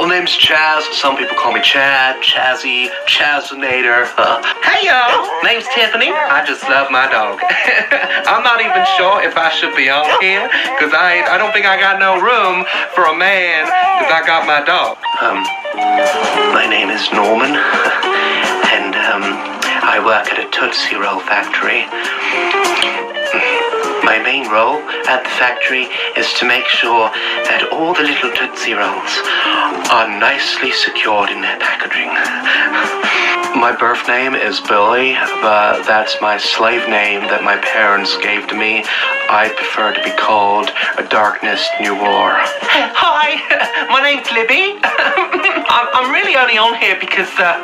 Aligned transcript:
well, 0.00 0.08
name's 0.08 0.32
Chaz. 0.32 0.80
Some 0.96 1.18
people 1.18 1.36
call 1.36 1.52
me 1.52 1.60
Chad, 1.60 2.22
Chazzy, 2.22 2.88
Chazinator. 3.06 4.08
Uh, 4.20 4.42
hey, 4.62 4.86
y'all. 4.86 5.42
Name's 5.42 5.64
Tiffany. 5.74 6.12
I 6.12 6.44
just 6.44 6.62
love 6.68 6.90
my 6.90 7.08
dog. 7.08 7.40
I'm 8.28 8.42
not 8.42 8.60
even 8.60 8.84
sure 8.96 9.22
if 9.22 9.36
I 9.36 9.48
should 9.48 9.74
be 9.76 9.88
on 9.88 10.04
here, 10.20 10.44
because 10.76 10.92
I, 10.92 11.24
I 11.24 11.38
don't 11.38 11.52
think 11.52 11.64
I 11.64 11.80
got 11.80 11.98
no 11.98 12.20
room 12.20 12.66
for 12.92 13.08
a 13.08 13.16
man, 13.16 13.64
because 13.64 14.12
I 14.12 14.20
got 14.24 14.44
my 14.44 14.60
dog. 14.60 15.00
Um, 15.24 15.40
my 16.52 16.68
name 16.68 16.90
is 16.90 17.04
Norman, 17.12 17.56
and, 18.76 18.92
um, 19.08 19.24
I 19.84 20.00
work 20.04 20.28
at 20.28 20.38
a 20.38 20.48
Tootsie 20.52 20.96
Roll 20.96 21.20
factory. 21.20 21.88
My 24.10 24.18
main 24.18 24.50
role 24.50 24.82
at 25.06 25.22
the 25.22 25.30
factory 25.38 25.86
is 26.16 26.32
to 26.40 26.44
make 26.44 26.66
sure 26.66 27.10
that 27.46 27.68
all 27.70 27.94
the 27.94 28.02
little 28.02 28.32
Tootsie 28.34 28.74
Rolls 28.74 29.14
are 29.86 30.10
nicely 30.18 30.72
secured 30.72 31.30
in 31.30 31.40
their 31.40 31.56
packaging. 31.60 32.10
My 33.60 33.76
birth 33.76 34.08
name 34.08 34.34
is 34.34 34.58
Billy, 34.58 35.12
but 35.44 35.84
that's 35.84 36.16
my 36.22 36.38
slave 36.38 36.88
name 36.88 37.28
that 37.28 37.44
my 37.44 37.60
parents 37.60 38.16
gave 38.16 38.48
to 38.48 38.56
me. 38.56 38.88
I 39.28 39.52
prefer 39.52 39.92
to 39.92 40.00
be 40.00 40.16
called 40.16 40.72
a 40.96 41.04
Darkness 41.04 41.68
New 41.76 41.92
War. 41.92 42.40
Hi, 42.40 43.36
my 43.92 44.00
name's 44.00 44.32
Libby. 44.32 44.80
I'm, 45.68 45.86
I'm 45.92 46.08
really 46.08 46.40
only 46.40 46.56
on 46.56 46.72
here 46.80 46.96
because 46.98 47.28
uh, 47.36 47.60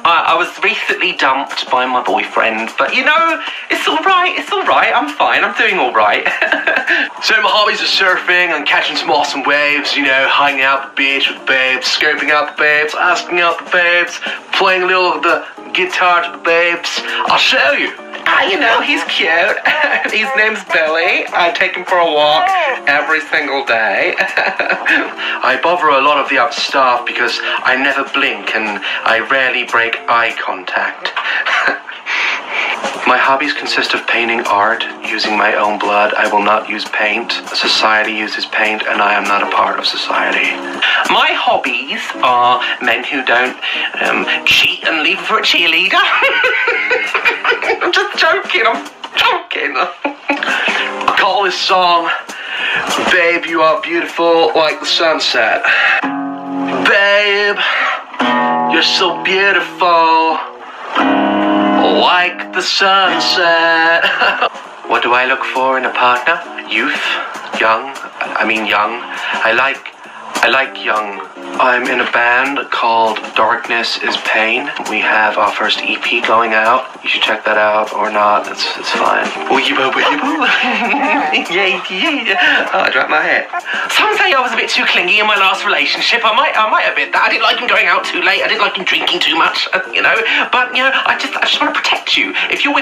I, 0.00 0.32
I 0.32 0.34
was 0.34 0.48
recently 0.64 1.12
dumped 1.12 1.68
by 1.70 1.84
my 1.84 2.02
boyfriend, 2.02 2.72
but 2.80 2.96
you 2.96 3.04
know, 3.04 3.44
it's 3.68 3.86
all 3.86 4.00
right. 4.00 4.32
It's 4.40 4.50
all 4.50 4.64
right. 4.64 4.96
I'm 4.96 5.12
fine. 5.12 5.44
I'm 5.44 5.52
doing 5.60 5.76
all 5.76 5.92
right. 5.92 6.24
so 7.22 7.36
my 7.44 7.52
hobbies 7.52 7.84
are 7.84 7.92
surfing 7.92 8.56
and 8.56 8.64
catching 8.64 8.96
some 8.96 9.12
awesome 9.12 9.44
waves. 9.44 9.94
You 9.94 10.08
know, 10.08 10.24
hanging 10.32 10.64
out 10.64 10.88
the 10.88 10.96
beach 10.96 11.28
with 11.28 11.44
babes, 11.44 11.84
scoping 11.84 12.32
out 12.32 12.56
the 12.56 12.58
babes, 12.60 12.96
asking 12.96 13.44
out 13.44 13.60
the 13.60 13.70
babes, 13.70 14.18
playing 14.54 14.82
a 14.82 14.86
little 14.86 15.12
of 15.12 15.22
the 15.22 15.44
guitar 15.72 16.22
to 16.22 16.30
the 16.38 16.42
babes. 16.42 17.00
I'll 17.26 17.38
show 17.38 17.72
you. 17.72 17.92
Ah, 18.26 18.48
you 18.48 18.58
know, 18.58 18.80
he's 18.80 19.04
cute. 19.04 19.28
His 20.10 20.28
name's 20.36 20.64
Billy. 20.72 21.26
I 21.34 21.52
take 21.54 21.76
him 21.76 21.84
for 21.84 21.98
a 21.98 22.10
walk 22.10 22.48
every 22.86 23.20
single 23.20 23.64
day. 23.64 24.14
I 24.18 25.60
bother 25.62 25.88
a 25.88 26.00
lot 26.00 26.18
of 26.18 26.30
the 26.30 26.38
other 26.38 26.52
staff 26.52 27.04
because 27.04 27.38
I 27.42 27.76
never 27.76 28.04
blink 28.14 28.54
and 28.54 28.80
I 29.04 29.20
rarely 29.28 29.64
break 29.64 29.96
eye 30.08 30.34
contact. 30.40 31.12
My 33.06 33.18
hobbies 33.18 33.52
consist 33.52 33.92
of 33.92 34.06
painting 34.06 34.40
art 34.46 34.82
using 35.04 35.36
my 35.36 35.56
own 35.56 35.78
blood. 35.78 36.14
I 36.14 36.32
will 36.32 36.42
not 36.42 36.70
use 36.70 36.86
paint. 36.86 37.32
Society 37.52 38.12
uses 38.12 38.46
paint, 38.46 38.82
and 38.82 39.02
I 39.02 39.12
am 39.12 39.24
not 39.24 39.42
a 39.42 39.50
part 39.54 39.78
of 39.78 39.84
society. 39.84 40.56
My 41.12 41.28
hobbies 41.36 42.00
are 42.24 42.64
men 42.80 43.04
who 43.04 43.22
don't 43.22 43.58
um, 44.00 44.24
cheat 44.46 44.84
and 44.84 45.02
leave 45.02 45.20
for 45.20 45.38
a 45.38 45.42
cheerleader. 45.42 46.00
I'm 47.84 47.92
just 47.92 48.16
joking. 48.16 48.64
I'm 48.64 48.88
joking. 49.20 49.76
I 49.76 51.16
call 51.20 51.44
this 51.44 51.60
song 51.60 52.08
Babe, 53.12 53.44
You 53.44 53.60
Are 53.60 53.82
Beautiful 53.82 54.48
Like 54.54 54.80
the 54.80 54.86
Sunset. 54.86 55.62
Babe, 56.88 57.60
you're 58.72 58.82
so 58.82 59.22
beautiful 59.22 60.53
like 61.84 62.52
the 62.52 62.62
sunset. 62.62 64.04
what 64.88 65.02
do 65.02 65.12
I 65.12 65.26
look 65.26 65.44
for 65.44 65.78
in 65.78 65.84
a 65.84 65.92
partner? 65.92 66.40
Youth, 66.68 67.04
young. 67.60 67.92
I 68.20 68.44
mean 68.46 68.66
young. 68.66 69.00
I 69.44 69.52
like 69.52 69.92
I 70.44 70.48
like 70.48 70.84
young. 70.84 71.20
I'm 71.56 71.86
in 71.86 72.00
a 72.00 72.10
band 72.10 72.58
called 72.74 73.16
Darkness 73.36 73.96
is 74.02 74.16
Pain. 74.26 74.66
We 74.90 74.98
have 74.98 75.38
our 75.38 75.52
first 75.52 75.78
EP 75.80 76.02
going 76.26 76.52
out. 76.52 76.90
You 77.04 77.08
should 77.08 77.22
check 77.22 77.44
that 77.46 77.56
out 77.56 77.94
or 77.94 78.10
not. 78.10 78.50
It's 78.50 78.64
it's 78.76 78.90
fine. 78.90 79.24
Weeble 79.48 79.94
weeble. 79.94 80.44
yeah, 81.54 81.78
yeah. 81.78 82.70
Oh, 82.74 82.80
I 82.82 82.90
dropped 82.90 83.08
my 83.08 83.22
head. 83.22 83.46
Some 83.94 84.10
say 84.18 84.34
I 84.34 84.40
was 84.42 84.50
a 84.52 84.56
bit 84.58 84.68
too 84.68 84.84
clingy 84.84 85.20
in 85.22 85.26
my 85.30 85.36
last 85.38 85.64
relationship. 85.64 86.26
I 86.26 86.34
might 86.34 86.58
I 86.58 86.66
might 86.68 86.82
have 86.90 86.96
been 86.98 87.12
that. 87.14 87.22
I 87.22 87.30
didn't 87.30 87.46
like 87.46 87.62
him 87.62 87.68
going 87.70 87.86
out 87.86 88.02
too 88.04 88.20
late. 88.20 88.42
I 88.42 88.48
didn't 88.50 88.60
like 88.66 88.74
him 88.76 88.84
drinking 88.84 89.20
too 89.22 89.38
much. 89.38 89.68
uh, 89.72 89.80
You 89.94 90.02
know. 90.02 90.16
But 90.50 90.74
you 90.74 90.82
know, 90.82 90.90
I 90.92 91.14
just 91.16 91.33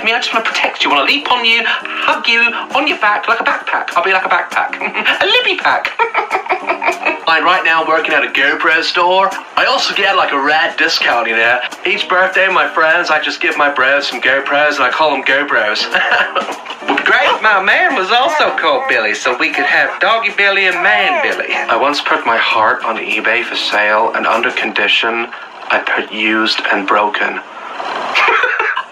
with 0.00 0.06
me, 0.06 0.12
I 0.12 0.18
just 0.18 0.32
want 0.32 0.44
to 0.44 0.50
protect 0.50 0.82
you. 0.82 0.90
I 0.90 0.96
want 0.96 1.08
to 1.08 1.12
leap 1.12 1.30
on 1.30 1.44
you, 1.44 1.60
hug 1.64 2.24
you 2.26 2.40
on 2.72 2.88
your 2.88 2.98
back 3.00 3.28
like 3.28 3.40
a 3.40 3.44
backpack. 3.44 3.92
I'll 3.92 4.04
be 4.04 4.12
like 4.12 4.24
a 4.24 4.32
backpack, 4.32 4.80
a 4.80 5.26
Libby 5.28 5.60
pack. 5.60 5.92
I'm 7.28 7.44
right 7.44 7.64
now 7.64 7.86
working 7.86 8.12
at 8.12 8.24
a 8.24 8.32
GoPro 8.32 8.82
store. 8.82 9.28
I 9.56 9.66
also 9.68 9.94
get 9.94 10.16
like 10.16 10.32
a 10.32 10.40
rad 10.40 10.76
discount, 10.78 11.28
you 11.28 11.36
know. 11.36 11.60
Each 11.86 12.08
birthday, 12.08 12.48
my 12.48 12.66
friends, 12.72 13.10
I 13.10 13.20
just 13.20 13.40
give 13.40 13.56
my 13.56 13.72
bros 13.72 14.08
some 14.08 14.20
GoPros 14.20 14.80
and 14.80 14.84
I 14.84 14.90
call 14.90 15.12
them 15.12 15.22
GoPros. 15.22 15.84
Would 16.88 16.96
be 16.96 17.04
great 17.04 17.28
if 17.28 17.42
my 17.42 17.62
man 17.62 17.94
was 17.94 18.10
also 18.10 18.56
called 18.56 18.88
Billy 18.88 19.14
so 19.14 19.36
we 19.36 19.52
could 19.52 19.66
have 19.66 20.00
Doggy 20.00 20.32
Billy 20.36 20.66
and 20.66 20.82
Man 20.82 21.22
Billy. 21.22 21.52
I 21.52 21.76
once 21.76 22.00
put 22.00 22.24
my 22.24 22.38
heart 22.38 22.84
on 22.84 22.96
eBay 22.96 23.44
for 23.44 23.54
sale 23.54 24.14
and 24.14 24.26
under 24.26 24.50
condition, 24.50 25.28
I 25.70 25.84
put 25.84 26.12
used 26.12 26.60
and 26.72 26.88
broken. 26.88 27.40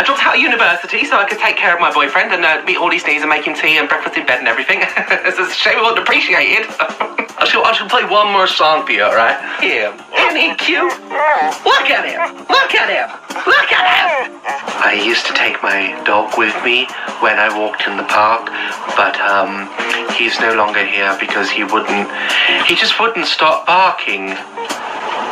I 0.09 0.17
dropped 0.17 0.25
out 0.25 0.37
of 0.37 0.41
university 0.41 1.05
so 1.05 1.21
I 1.21 1.29
could 1.29 1.37
take 1.37 1.61
care 1.61 1.77
of 1.77 1.85
my 1.85 1.93
boyfriend 1.93 2.33
and 2.33 2.41
uh, 2.41 2.65
meet 2.65 2.81
all 2.81 2.89
his 2.89 3.05
needs 3.05 3.21
and 3.21 3.29
make 3.29 3.45
him 3.45 3.53
tea 3.53 3.77
and 3.77 3.85
breakfast 3.85 4.17
in 4.17 4.25
bed 4.25 4.41
and 4.41 4.49
everything. 4.49 4.81
it's 5.29 5.37
a 5.37 5.45
shame 5.53 5.77
I 5.77 5.85
wasn't 5.85 6.09
appreciated. 6.09 6.65
I 7.37 7.45
shall, 7.45 7.61
I 7.61 7.77
shall 7.77 7.93
play 7.93 8.09
one 8.09 8.33
more 8.33 8.49
song 8.49 8.89
for 8.89 8.97
you, 8.97 9.05
alright? 9.05 9.37
Here. 9.61 9.93
Isn't 10.17 10.41
he 10.41 10.57
cute? 10.57 10.97
Look 11.61 11.93
at 11.93 12.09
him! 12.09 12.25
Look 12.49 12.73
at 12.73 12.89
him! 12.89 13.13
Look 13.45 13.69
at 13.69 13.85
him! 13.85 14.41
I 14.81 14.97
used 14.97 15.29
to 15.29 15.37
take 15.37 15.61
my 15.61 15.93
dog 16.09 16.41
with 16.41 16.57
me 16.65 16.89
when 17.21 17.37
I 17.37 17.53
walked 17.53 17.85
in 17.85 18.01
the 18.01 18.09
park, 18.09 18.49
but 18.97 19.13
um, 19.21 19.69
he's 20.17 20.41
no 20.41 20.57
longer 20.57 20.89
here 20.89 21.21
because 21.21 21.53
he 21.53 21.69
wouldn't, 21.69 22.09
he 22.65 22.81
just 22.81 22.97
wouldn't 22.97 23.29
stop 23.29 23.69
barking. 23.69 24.33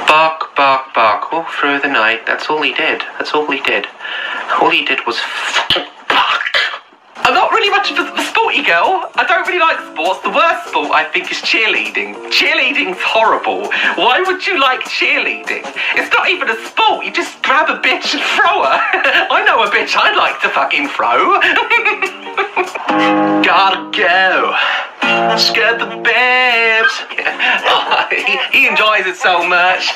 Bark, 0.04 0.52
bark, 0.54 0.92
bark 0.92 1.32
all 1.32 1.48
through 1.48 1.80
the 1.80 1.88
night. 1.88 2.26
That's 2.28 2.52
all 2.52 2.60
he 2.60 2.74
did. 2.76 3.00
That's 3.16 3.32
all 3.32 3.50
he 3.50 3.60
did. 3.64 3.88
All 4.60 4.70
he 4.70 4.84
did 4.84 5.00
was 5.06 5.18
fucking 5.18 5.86
bark. 6.08 6.56
I'm 7.16 7.34
not 7.34 7.50
really 7.50 7.70
much 7.70 7.90
of 7.90 7.98
a, 7.98 8.22
sporty 8.22 8.62
girl. 8.62 9.10
I 9.16 9.24
don't 9.26 9.44
really 9.48 9.58
like 9.58 9.80
sports. 9.90 10.20
The 10.22 10.30
worst 10.30 10.68
sport 10.68 10.92
I 10.92 11.02
think 11.04 11.32
is 11.32 11.38
cheerleading. 11.38 12.14
Cheerleading's 12.30 13.00
horrible. 13.02 13.66
Why 13.98 14.22
would 14.22 14.46
you 14.46 14.60
like 14.60 14.80
cheerleading? 14.86 15.66
It's 15.98 16.12
not 16.14 16.28
even 16.30 16.48
a 16.48 16.54
sport. 16.66 17.04
You 17.04 17.10
just 17.12 17.42
grab 17.42 17.68
a 17.68 17.80
bitch 17.82 18.14
and 18.14 18.22
throw 18.38 18.62
her. 18.62 18.78
I 19.34 19.42
know 19.44 19.64
a 19.64 19.70
bitch 19.70 19.96
I'd 19.98 20.14
like 20.16 20.40
to 20.42 20.48
fucking 20.48 20.88
throw. 20.94 21.40
Gotta 23.42 23.90
go. 23.90 24.54
Scared 25.36 25.80
the 25.80 25.86
he, 28.10 28.38
he 28.52 28.68
enjoys 28.68 29.06
it 29.06 29.16
so 29.16 29.46
much. 29.46 29.92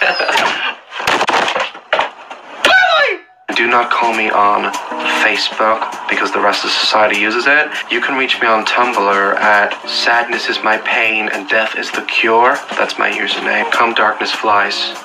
Do 3.61 3.69
not 3.69 3.91
call 3.91 4.15
me 4.15 4.31
on 4.31 4.73
Facebook 5.21 6.09
because 6.09 6.33
the 6.33 6.41
rest 6.41 6.65
of 6.65 6.71
society 6.71 7.21
uses 7.21 7.45
it. 7.47 7.69
You 7.93 8.01
can 8.01 8.17
reach 8.17 8.41
me 8.41 8.47
on 8.47 8.65
Tumblr 8.65 9.37
at 9.37 9.77
Sadness 9.87 10.49
is 10.49 10.65
my 10.65 10.79
pain 10.79 11.29
and 11.29 11.47
death 11.47 11.77
is 11.77 11.91
the 11.91 12.01
cure. 12.09 12.57
That's 12.79 12.99
my 12.99 13.11
username. 13.11 13.71
Come 13.71 13.93
darkness 13.93 14.33
flies. 14.33 14.97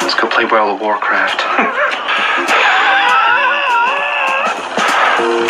Let's 0.00 0.14
go 0.14 0.26
play 0.26 0.46
World 0.46 0.76
of 0.76 0.80
Warcraft. 0.80 1.36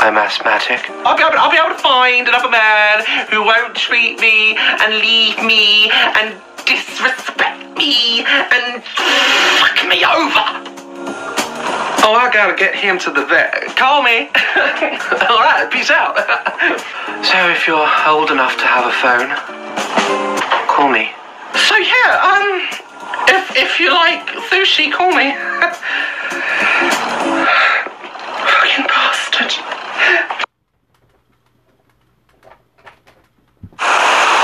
I'm 0.03 0.19
asthmatic. 0.19 0.91
I'll 1.07 1.17
be, 1.17 1.23
able, 1.23 1.39
I'll 1.39 1.53
be 1.53 1.59
able 1.59 1.77
to 1.77 1.81
find 1.81 2.27
another 2.27 2.51
man 2.51 3.05
who 3.31 3.45
won't 3.45 3.77
treat 3.77 4.19
me 4.19 4.57
and 4.59 4.99
leave 4.99 5.39
me 5.45 5.93
and 5.93 6.35
disrespect 6.67 7.79
me 7.79 8.27
and 8.27 8.83
fuck 8.83 9.87
me 9.87 10.05
over. 10.05 10.68
Oh, 12.05 12.15
I 12.15 12.31
gotta 12.33 12.55
get 12.55 12.75
him 12.75 12.99
to 13.01 13.11
the 13.11 13.25
vet. 13.27 13.77
Call 13.77 14.03
me. 14.03 14.29
All 15.29 15.43
right, 15.43 15.69
peace 15.71 15.91
out. 15.91 16.17
so, 17.25 17.51
if 17.51 17.67
you're 17.67 17.89
old 18.07 18.31
enough 18.31 18.57
to 18.59 18.65
have 18.65 18.87
a 18.87 18.95
phone, 19.03 19.31
call 20.69 20.89
me. 20.89 21.11
So 21.55 21.77
yeah, 21.77 22.19
um, 22.23 22.69
if 23.29 23.57
if 23.57 23.81
you 23.81 23.91
like 23.93 24.27
sushi, 24.51 24.93
call 24.93 25.13
me. 25.13 25.35